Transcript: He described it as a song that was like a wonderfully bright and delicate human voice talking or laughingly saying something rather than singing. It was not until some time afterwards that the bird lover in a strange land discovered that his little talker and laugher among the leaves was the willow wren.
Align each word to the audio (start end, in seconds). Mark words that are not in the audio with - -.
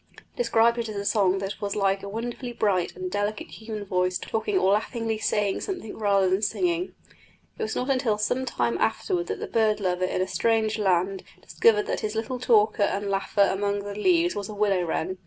He 0.13 0.37
described 0.37 0.79
it 0.79 0.89
as 0.89 0.95
a 0.95 1.05
song 1.05 1.37
that 1.37 1.61
was 1.61 1.75
like 1.75 2.01
a 2.01 2.09
wonderfully 2.09 2.53
bright 2.53 2.95
and 2.95 3.11
delicate 3.11 3.49
human 3.49 3.85
voice 3.85 4.17
talking 4.17 4.57
or 4.57 4.71
laughingly 4.71 5.19
saying 5.19 5.61
something 5.61 5.95
rather 5.95 6.27
than 6.27 6.41
singing. 6.41 6.95
It 7.59 7.61
was 7.61 7.75
not 7.75 7.91
until 7.91 8.17
some 8.17 8.43
time 8.47 8.79
afterwards 8.79 9.27
that 9.27 9.37
the 9.39 9.45
bird 9.45 9.79
lover 9.79 10.05
in 10.05 10.19
a 10.19 10.27
strange 10.27 10.79
land 10.79 11.21
discovered 11.39 11.85
that 11.85 11.99
his 11.99 12.15
little 12.15 12.39
talker 12.39 12.81
and 12.81 13.11
laugher 13.11 13.47
among 13.51 13.83
the 13.83 13.93
leaves 13.93 14.33
was 14.33 14.47
the 14.47 14.55
willow 14.55 14.81
wren. 14.85 15.19